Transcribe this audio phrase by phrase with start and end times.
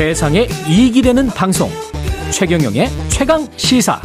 [0.00, 1.68] 세상에 이익이 되는 방송
[2.32, 4.00] 최경영의 최강 시사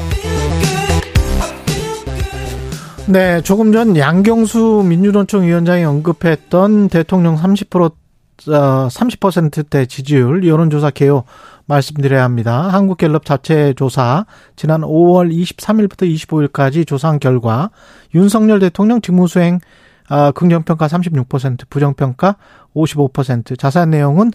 [3.08, 7.94] 네, 조금 전 양경수 민주노총 위원장이 언급했던 대통령 30%
[8.40, 11.24] 30%대 지지율 여론조사 개요
[11.66, 12.68] 말씀드려야 합니다.
[12.74, 14.26] 한국갤럽 자체 조사
[14.58, 17.70] 지난 5월 23일부터 25일까지 조사한 결과
[18.14, 19.62] 윤석열 대통령 직무수행
[20.08, 22.36] 아, 긍정평가 36%, 부정평가
[22.76, 23.58] 55%.
[23.58, 24.32] 자세한 내용은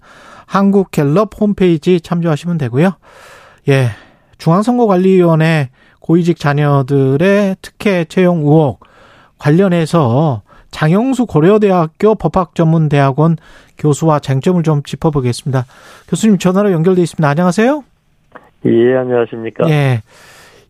[0.47, 2.93] 한국갤럽 홈페이지 참조하시면 되고요.
[3.69, 3.91] 예.
[4.39, 8.81] 중앙선거관리위원회 고위직 자녀들의 특혜 채용 의혹
[9.39, 13.37] 관련해서 장영수 고려대학교 법학전문대학원
[13.79, 15.67] 교수와 쟁점을 좀 짚어보겠습니다.
[16.09, 17.29] 교수님 전화로 연결돼 있습니다.
[17.29, 17.85] 안녕하세요.
[18.67, 19.69] 예, 안녕하십니까.
[19.69, 20.03] 예.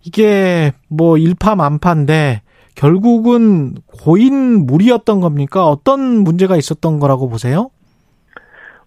[0.02, 2.42] 이게 뭐 일파만파인데
[2.74, 5.66] 결국은 고인 무리였던 겁니까?
[5.66, 7.70] 어떤 문제가 있었던 거라고 보세요?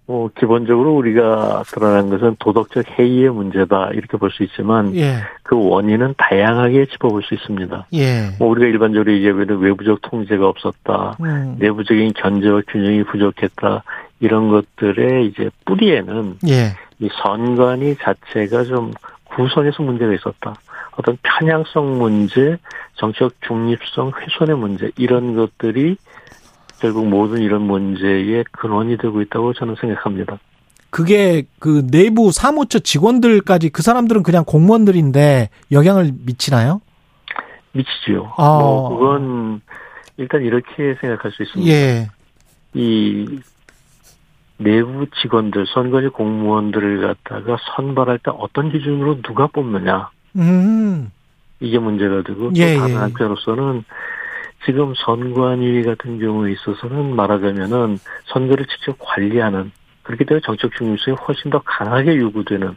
[0.05, 5.19] 뭐 기본적으로 우리가 드러난 것은 도덕적 해이의 문제다 이렇게 볼 수 있지만 예.
[5.43, 7.87] 그 원인은 다양하게 짚어볼 수 있습니다.
[7.93, 8.31] 예.
[8.37, 11.55] 뭐 우리가 일반적으로 얘기하는 외부적 통제가 없었다, 음.
[11.59, 13.83] 내부적인 견제와 균형이 부족했다
[14.19, 16.73] 이런 것들의 이제 뿌리에는 예.
[16.99, 18.91] 이 선관위 자체가 좀
[19.35, 20.53] 구성에서 문제가 있었다.
[20.97, 22.57] 어떤 편향성 문제,
[22.95, 25.97] 정치적 중립성 훼손의 문제 이런 것들이
[26.79, 30.39] 결국 모든 이런 문제의 근원이 되고 있다고 저는 생각합니다.
[30.89, 36.81] 그게 그 내부 사무처 직원들까지 그 사람들은 그냥 공무원들인데 영향을 미치나요?
[37.71, 38.33] 미치죠.
[38.37, 38.59] 아.
[38.59, 39.61] 뭐 그건
[40.17, 41.71] 일단 이렇게 생각할 수 있습니다.
[41.71, 42.09] 예.
[42.75, 43.39] 이
[44.57, 50.09] 내부 직원들, 선거지 공무원들을 갖다가 선발할 때 어떤 기준으로 누가 뽑느냐.
[50.35, 51.11] 음.
[51.59, 52.97] 이게 문제가 되고 예, 또 다른 예.
[52.97, 53.83] 한편으로서는
[54.65, 59.71] 지금 선관위 같은 경우에 있어서는 말하자면은 선거를 직접 관리하는
[60.03, 62.75] 그렇기 때문에 정책 중립성이 훨씬 더 강하게 요구되는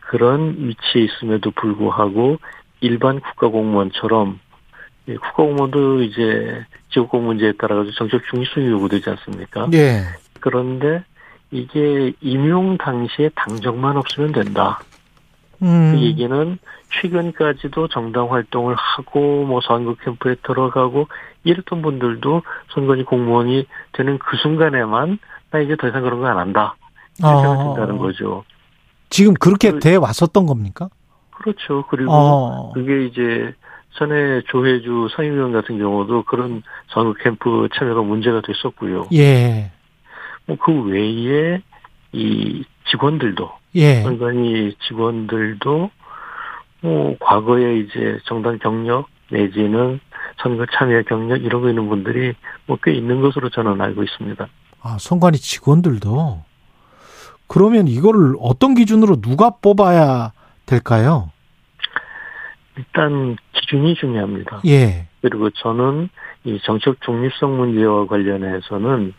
[0.00, 2.38] 그런 위치에 있음에도 불구하고
[2.80, 4.38] 일반 국가공무원처럼
[5.06, 9.68] 국가공무원도 이제 지역공 문제에 따라 가지고 정책 중립성이 요구되지 않습니까?
[9.70, 10.02] 네.
[10.40, 11.02] 그런데
[11.50, 14.80] 이게 임용 당시에 당적만 없으면 된다.
[15.62, 15.92] 음.
[15.94, 16.58] 그 얘기는
[17.00, 21.08] 최근까지도 정당 활동을 하고 뭐 선거 캠프에 들어가고
[21.44, 22.42] 이랬던 분들도
[22.74, 25.18] 선거지 공무원이 되는 그 순간에만
[25.50, 26.76] 나 이제 더 이상 그런 거 안 한다.
[27.18, 27.64] 이렇게 아.
[27.64, 28.44] 된다는 거죠.
[29.10, 30.88] 지금 그렇게 그, 돼 왔었던 겁니까?
[31.30, 31.84] 그렇죠.
[31.90, 32.72] 그리고 아.
[32.74, 33.54] 그게 이제
[33.98, 39.08] 전에 조혜주 상임위원 같은 경우도 그런 선거 캠프 참여가 문제가 됐었고요.
[39.12, 39.70] 예.
[40.46, 41.60] 뭐 그 외에
[42.12, 44.02] 이 직원들도 예.
[44.02, 45.90] 선관위 직원들도
[46.82, 50.00] 뭐 과거에 이제 정당 경력 내지는
[50.42, 52.34] 선거 참여 경력 거 있는 분들이
[52.66, 54.46] 뭐 꽤 있는 것으로 저는 알고 있습니다.
[54.82, 56.42] 아, 선관위 직원들도
[57.46, 60.32] 그러면 이거를 어떤 기준으로 누가 뽑아야
[60.66, 61.30] 될까요?
[62.76, 64.62] 일단 기준이 중요합니다.
[64.66, 65.06] 예.
[65.20, 66.08] 그리고 저는
[66.44, 69.12] 이 정책 중립성 문제와 관련해서는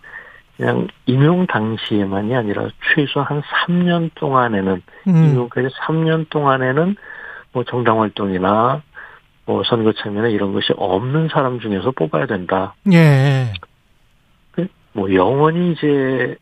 [0.57, 5.15] 그냥 임용 당시에만이 아니라 최소 한 3년 동안에는 음.
[5.15, 6.95] 임용까지 3년 동안에는
[7.51, 8.81] 뭐 정당 활동이나
[9.45, 12.75] 뭐 선거 참여나 이런 것이 없는 사람 중에서 뽑아야 된다.
[12.91, 13.51] 예.
[14.51, 16.35] 그뭐 영원히 이제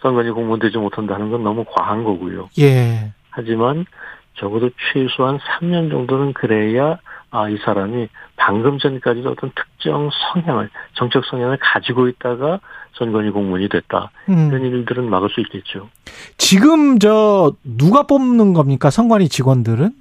[0.00, 2.50] 선거니 공무원 되지 못한다는 건 너무 과한 거고요.
[2.58, 3.12] 예.
[3.30, 3.86] 하지만
[4.34, 6.98] 적어도 최소한 3년 정도는 그래야
[7.32, 12.60] 아, 이 사람이 방금 전까지도 어떤 특정 성향을, 정책 성향을 가지고 있다가
[12.92, 14.10] 선관위 공무원이 됐다.
[14.28, 14.48] 음.
[14.48, 15.88] 이런 일들은 막을 수 있겠죠.
[16.36, 18.90] 지금 저 누가 뽑는 겁니까?
[18.90, 19.92] 선관위 직원들은?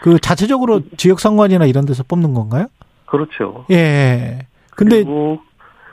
[0.00, 2.68] 그 자체적으로 지역 선관위나 이런 데서 뽑는 건가요?
[3.04, 3.66] 그렇죠.
[3.70, 4.46] 예.
[4.70, 5.04] 근데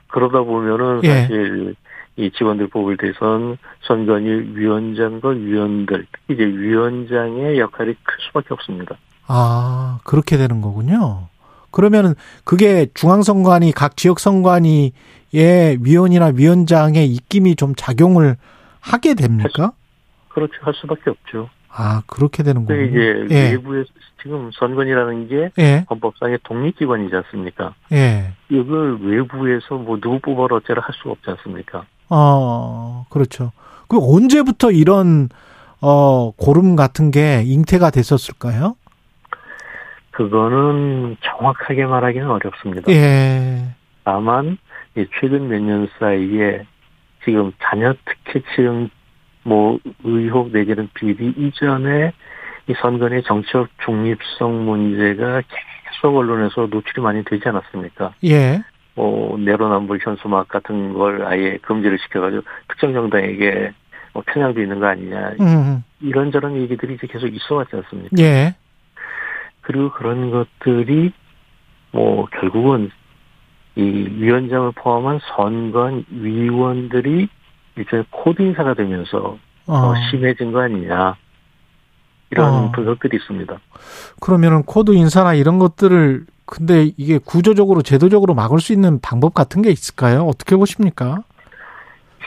[0.07, 1.21] 그러다 보면은 예.
[1.21, 1.75] 사실
[2.15, 8.95] 이 직원들 뽑을 때선 선관위 위원장과 위원들 이제 위원장의 역할이 클 수밖에 없습니다.
[9.27, 11.27] 아 그렇게 되는 거군요.
[11.71, 14.91] 그러면은 그게 중앙선관위 각 지역 선관위의
[15.81, 18.37] 위원이나 위원장의 입김이 좀 작용을
[18.79, 19.73] 하게 됩니까?
[20.29, 20.53] 그렇죠.
[20.61, 21.49] 할 수밖에 없죠.
[21.69, 22.81] 아, 그렇게 되는 거군요.
[22.81, 23.51] 이게 예.
[23.51, 23.89] 외부에서
[24.21, 25.85] 지금 선관위라는 게 예.
[25.89, 27.73] 헌법상의 독립기관이지 않습니까?
[27.91, 28.31] 예.
[28.49, 31.85] 이걸 외부에서 뭐 누구 뽑아라 어째라 할 수가 없지 않습니까?
[32.09, 33.51] 어, 그렇죠.
[33.87, 35.29] 그 언제부터 이런
[35.81, 38.75] 어 고름 같은 게 잉태가 됐었을까요?
[40.15, 42.89] 그거는 정확하게 말하기는 어렵습니다.
[42.91, 43.65] 예.
[44.05, 44.57] 다만
[45.19, 46.65] 최근 몇 년 사이에
[47.25, 48.89] 지금 자녀 특혜 채용
[49.43, 52.13] 뭐 의혹 내지는 비리 이전에
[52.67, 55.41] 이 선거의 정치적 중립성 문제가
[55.91, 58.13] 계속 언론에서 노출이 많이 되지 않았습니까?
[58.23, 58.61] 예.
[58.95, 63.73] 뭐 내로남불 현수막 같은 걸 아예 금지를 시켜가지고 특정 정당에게
[64.13, 65.83] 뭐 편향도 있는 거 아니냐 음.
[65.99, 68.15] 이런저런 얘기들이 이제 계속 있어왔지 않습니까?
[68.19, 68.55] 예.
[69.65, 71.11] 그리고 그런 것들이
[71.91, 72.91] 뭐 결국은
[73.75, 77.27] 이 위원장을 포함한 선관 위원들이
[77.77, 79.93] 이제 코드 인사가 되면서 어.
[80.09, 81.15] 심해진 거 아니냐
[82.29, 82.71] 이런 어.
[82.73, 83.57] 분석들이 있습니다.
[84.21, 89.71] 그러면은 코드 인사나 이런 것들을 근데 이게 구조적으로 제도적으로 막을 수 있는 방법 같은 게
[89.71, 90.25] 있을까요?
[90.27, 91.23] 어떻게 보십니까?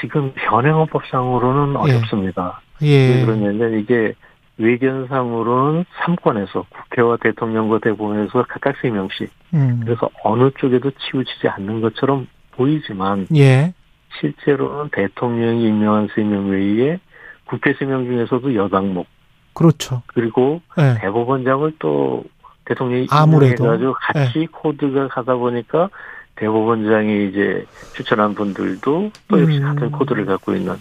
[0.01, 1.95] 지금 현행헌법상으로는 예.
[1.95, 2.61] 어렵습니다.
[2.83, 3.25] 예.
[3.25, 4.15] 그러냐면 이게
[4.59, 9.81] 외견상으로는 3권에서 국회와 대통령과 대법원에서 각각 3명씩 음.
[9.85, 13.73] 그래서 어느 쪽에도 치우치지 않는 것처럼 보이지만 예.
[14.21, 16.99] 실제로는 대통령이 임명한 3명 외에
[17.47, 19.07] 국회 3명 중에서도 여당목
[19.55, 20.03] 그렇죠.
[20.09, 20.99] 그리고 예.
[21.01, 22.25] 대법원장을 또
[22.65, 24.47] 대통령이 아무래도 해가지고 같이 예.
[24.47, 25.89] 코드가 가다 보니까
[26.37, 27.65] 대법원장이 이제
[27.95, 29.65] 추천한 분들도 또 역시 음.
[29.65, 30.75] 같은 코드를 갖고 있는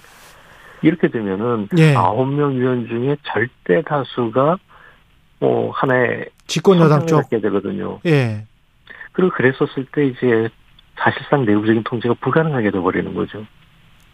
[0.82, 1.96] 이렇게 되면은 예.
[1.96, 2.36] 아홉 예.
[2.36, 4.58] 명 위원 중에 절대 다수가
[5.40, 8.00] 뭐 하나의 집권 여당 쪽게 되거든요.
[8.06, 8.46] 예.
[9.12, 10.50] 그리고 그랬었을 때 이제
[10.96, 13.46] 사실상 내부적인 통제가 불가능하게 돼버리는 거죠.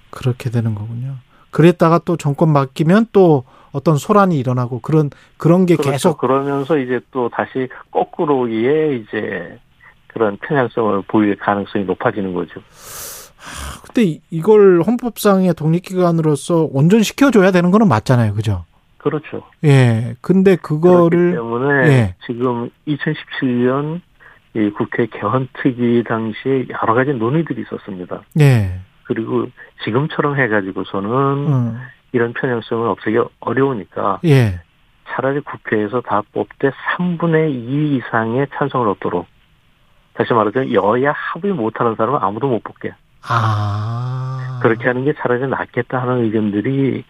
[0.10, 1.16] 그렇게 되는 거군요.
[1.52, 5.92] 그랬다가 또 정권 맡기면 또 어떤 소란이 일어나고 그런 그런 게 그렇죠.
[5.92, 9.60] 계속 그러면서 이제 또 다시 거꾸로의 이제
[10.08, 12.62] 그런 편향성을 보일 가능성이 높아지는 거죠.
[13.86, 18.34] 근데 이걸 헌법상의 독립기관으로서 온전시켜줘야 되는 거는 맞잖아요.
[18.34, 18.66] 그죠?
[18.98, 19.44] 그렇죠.
[19.64, 20.16] 예.
[20.22, 21.34] 근데 그거를.
[21.34, 22.16] 때문에 예.
[22.26, 24.02] 지금 2017년
[24.56, 28.22] 이 국회 개헌특위 당시에 여러 가지 논의들이 있었습니다.
[28.40, 28.80] 예.
[29.04, 29.48] 그리고
[29.84, 31.82] 지금처럼 해가지고서는 음.
[32.14, 34.22] 이런 편향성을 없애기 어려우니까.
[34.26, 34.62] 예.
[35.10, 39.28] 차라리 국회에서 다 뽑되 3분의 2 이상의 찬성을 얻도록.
[40.14, 42.94] 다시 말하자면 여야 합의 못하는 사람은 아무도 못 뽑게.
[43.28, 44.60] 아.
[44.62, 47.04] 그렇게 하는 게 차라리 낫겠다 하는 의견들이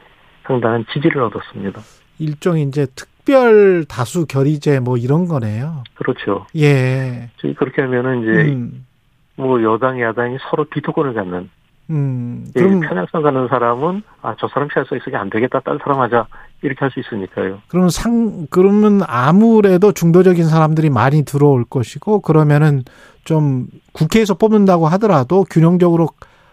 [0.44, 1.82] 상당한 지지를 얻었습니다.
[2.20, 5.84] 일종의 이제 특별 다수 결의제 뭐 이런 거네요.
[5.96, 6.46] 그렇죠.
[6.56, 7.30] 예.
[7.58, 8.86] 그렇게 하면은 이제 음.
[9.36, 11.50] 뭐 여당 야당이 서로 비토권을 갖는
[11.90, 16.00] 음, 그럼 편향성 가는 사람은 아 저 사람 피할 수 있으니 안 되겠다 딴 사람
[16.00, 16.28] 하자
[16.62, 17.60] 이렇게 할 수 있으니까요.
[17.68, 22.84] 그럼 상 그러면 아무래도 중도적인 사람들이 많이 들어올 것이고 그러면은
[23.26, 26.10] 좀 국회에서 뽑는다고 하더라도 균형적으로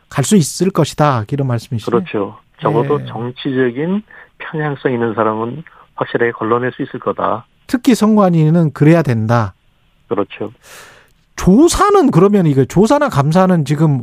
[0.08, 1.90] 갈 수 있을 것이다 이런 말씀이시죠.
[1.90, 2.38] 그렇죠.
[2.60, 3.06] 적어도 예.
[3.06, 4.02] 정치적인
[4.38, 5.62] 편향성 있는 사람은
[5.94, 7.46] 확실하게 걸러낼 수 있을 거다.
[7.68, 9.54] 특히 선관위는 그래야 된다.
[10.08, 10.50] 그렇죠.
[11.36, 14.00] 조사는 그러면 이거 조사나 감사는 지금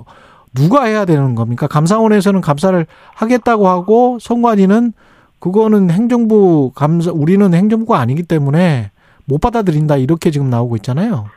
[0.57, 1.67] 누가 해야 되는 겁니까?
[1.67, 4.93] 감사원에서는 감사를 하겠다고 하고 선관위는
[5.39, 8.89] 그거는 행정부 감사 우리는 행정부가 아니기 때문에
[9.25, 11.27] 못 받아들인다 이렇게 지금 나오고 있잖아요.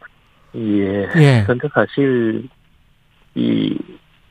[0.56, 1.08] 예.
[1.16, 1.42] 예.
[1.44, 2.48] 그런데 사실
[3.34, 3.76] 이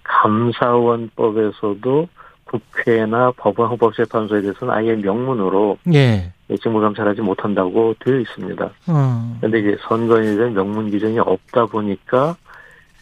[0.04, 2.08] 감사원법에서도
[2.46, 6.34] 국회나 법원 헌법재판소에 대해서는 아예 명문으로 예.
[6.62, 8.72] 직무 감찰하지 못한다고 되어 있습니다.
[9.40, 9.62] 그런데 어.
[9.62, 12.36] 이제 선관위에 대한 명문 규정이 없다 보니까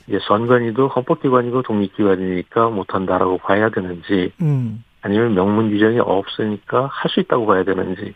[0.08, 4.84] 이제 선관위도 헌법기관이고 독립기관이니까 못한다라고 봐야 되는지 음.
[5.02, 8.14] 아니면 명문 규정이 없으니까 할 수 있다고 봐야 되는지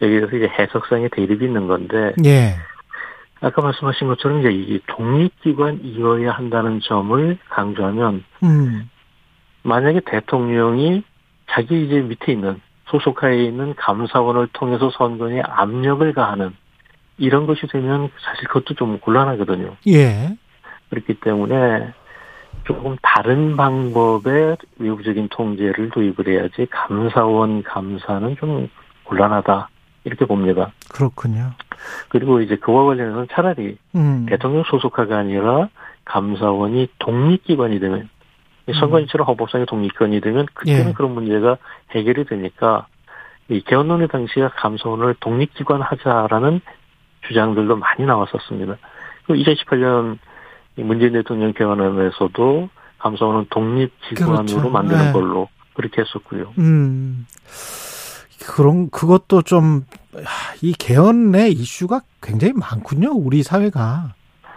[0.00, 2.56] 여기에서 이제 해석상의 대립이 있는 건데 예.
[3.40, 8.90] 아까 말씀하신 것처럼 이제 이 독립기관이어야 한다는 점을 강조하면 음.
[9.62, 11.02] 만약에 대통령이
[11.50, 16.54] 자기 이제 밑에 있는 소속하에 있는 감사원을 통해서 선관위에 압력을 가하는
[17.18, 19.76] 이런 것이 되면 사실 그것도 좀 곤란하거든요.
[19.88, 20.36] 예.
[20.92, 21.94] 그렇기 때문에
[22.64, 28.68] 조금 다른 방법의 외부적인 통제를 도입을 해야지 감사원 감사는 좀
[29.04, 29.70] 곤란하다
[30.04, 30.72] 이렇게 봅니다.
[30.92, 31.52] 그렇군요.
[32.10, 34.26] 그리고 이제 그와 관련해서는 차라리 음.
[34.28, 35.70] 대통령 소속화가 아니라
[36.04, 38.10] 감사원이 독립기관이 되면
[38.68, 38.74] 음.
[38.74, 40.92] 선관위처럼 헌법상의 독립기관이 되면 그때는 예.
[40.92, 41.56] 그런 문제가
[41.92, 42.86] 해결이 되니까
[43.48, 46.60] 이 개헌론의 당시에 감사원을 독립기관 하자라는
[47.26, 48.76] 주장들도 많이 나왔었습니다.
[49.26, 50.18] 그리고 2018년
[50.76, 54.70] 문재인 대통령 개헌안에서도 감사원은 독립기관으로 그렇죠.
[54.70, 55.12] 만드는 네.
[55.12, 56.52] 걸로 그렇게 했었고요.
[56.58, 57.26] 음.
[58.46, 59.84] 그런 그것도 좀
[60.60, 63.12] 이 개헌의 이슈가 굉장히 많군요.
[63.12, 64.14] 우리 사회가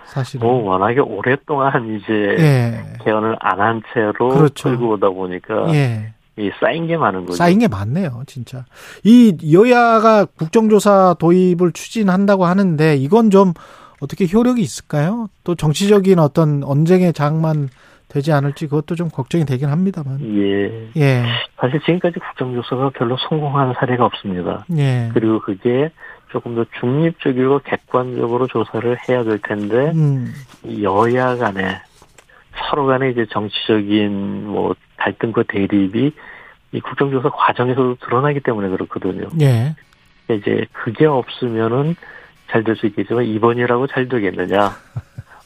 [0.08, 0.46] 사실은.
[0.46, 2.84] 뭐 워낙에 오랫동안 이제 예.
[3.04, 4.70] 개헌을 안 한 채로 그렇죠.
[4.70, 6.14] 끌고 오다 보니까 예.
[6.38, 7.38] 이 쌓인 게 많은 거죠.
[7.38, 8.66] 쌓인 게 많네요, 진짜.
[9.06, 13.54] 이 여야가 국정조사 도입을 추진한다고 하는데 이건 좀
[14.02, 15.28] 어떻게 효력이 있을까요?
[15.44, 17.70] 또 정치적인 어떤 언쟁의 장만
[18.08, 20.20] 되지 않을지 그것도 좀 걱정이 되긴 합니다만.
[20.22, 20.90] 예.
[20.96, 21.24] 예.
[21.58, 24.66] 사실 지금까지 국정조사가 별로 성공한 사례가 없습니다.
[24.78, 25.10] 예.
[25.14, 25.90] 그리고 그게
[26.32, 30.34] 조금 더 중립적이고 객관적으로 조사를 해야 될 텐데 음.
[30.82, 31.82] 여야 간에
[32.70, 36.12] 서로 간에 이제 정치적인 뭐 갈등과 대립이
[36.72, 39.30] 이 국정조사 과정에서도 드러나기 때문에 그렇거든요.
[39.42, 39.76] 예.
[40.30, 41.96] 이제 그게 없으면은
[42.56, 44.78] 잘 될 수 있겠지만 이번이라고 잘 되겠느냐.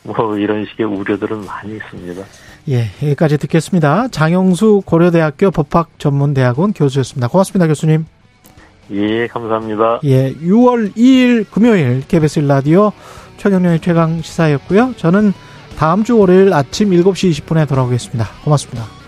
[0.04, 2.24] 뭐 이런 식의 우려들은 많이 있습니다.
[2.70, 4.10] 예, 여기까지 듣겠습니다.
[4.10, 7.28] 장영수 고려대학교 법학전문대학원 교수였습니다.
[7.28, 8.06] 고맙습니다, 교수님.
[8.92, 10.02] 예, 감사합니다.
[10.04, 12.92] 예, 6월 2일 금요일 KBS 라디오
[13.38, 14.94] 최경련의 최강 시사였고요.
[14.98, 15.34] 저는
[15.78, 18.26] 다음 주 월요일 아침 7시 20분에 돌아오겠습니다.
[18.44, 18.99] 고맙습니다.